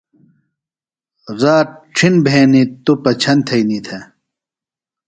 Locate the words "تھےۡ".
3.85-4.03